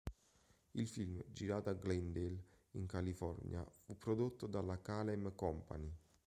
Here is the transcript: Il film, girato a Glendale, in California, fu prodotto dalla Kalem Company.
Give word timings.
Il 0.73 0.87
film, 0.87 1.23
girato 1.27 1.69
a 1.69 1.75
Glendale, 1.75 2.43
in 2.71 2.87
California, 2.87 3.63
fu 3.83 3.95
prodotto 3.99 4.47
dalla 4.47 4.81
Kalem 4.81 5.35
Company. 5.35 5.95